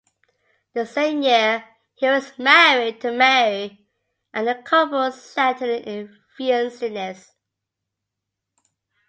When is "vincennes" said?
6.39-7.31